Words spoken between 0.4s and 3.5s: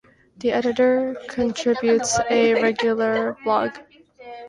editor contributes a regular